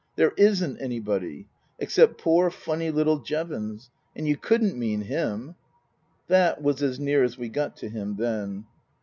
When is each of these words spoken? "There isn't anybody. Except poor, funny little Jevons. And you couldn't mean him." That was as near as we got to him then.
"There 0.15 0.33
isn't 0.35 0.79
anybody. 0.81 1.45
Except 1.77 2.17
poor, 2.17 2.49
funny 2.49 2.89
little 2.89 3.19
Jevons. 3.19 3.91
And 4.15 4.27
you 4.27 4.35
couldn't 4.35 4.75
mean 4.75 5.01
him." 5.01 5.53
That 6.27 6.59
was 6.59 6.81
as 6.81 6.99
near 6.99 7.23
as 7.23 7.37
we 7.37 7.49
got 7.49 7.77
to 7.77 7.87
him 7.87 8.15
then. 8.17 8.65